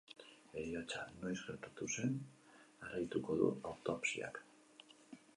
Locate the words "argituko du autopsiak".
2.87-4.41